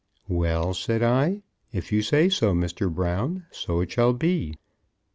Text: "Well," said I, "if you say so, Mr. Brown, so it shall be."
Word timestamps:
"Well," 0.29 0.73
said 0.73 1.03
I, 1.03 1.43
"if 1.71 1.91
you 1.91 2.01
say 2.01 2.27
so, 2.27 2.55
Mr. 2.55 2.91
Brown, 2.91 3.45
so 3.51 3.81
it 3.81 3.91
shall 3.91 4.13
be." 4.13 4.55